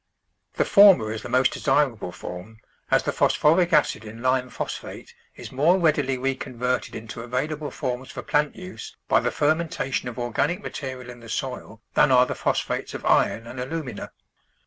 The 0.55 0.65
former 0.65 1.11
is 1.11 1.21
the 1.21 1.29
most 1.29 1.53
desir 1.53 1.93
able 1.93 2.11
form, 2.11 2.57
as 2.89 3.03
the 3.03 3.11
phosphoric 3.11 3.71
acid 3.71 4.03
in 4.03 4.19
lime 4.23 4.49
phos 4.49 4.75
phate 4.75 5.13
is 5.35 5.51
more 5.51 5.77
readily 5.77 6.17
reconverted 6.17 6.95
into 6.95 7.21
available 7.21 7.69
forms 7.69 8.09
for 8.09 8.23
plant 8.23 8.55
use 8.55 8.97
by 9.07 9.19
the 9.19 9.29
fermentation 9.29 10.09
of 10.09 10.17
organic 10.17 10.63
material 10.63 11.11
in 11.11 11.19
the 11.19 11.29
soil 11.29 11.83
than 11.93 12.11
are 12.11 12.25
the 12.25 12.33
phosphates 12.33 12.95
of 12.95 13.05
iron 13.05 13.45
and 13.45 13.59
alumina. 13.59 14.11